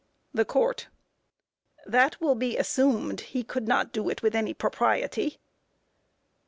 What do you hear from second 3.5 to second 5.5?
not do it with any propriety.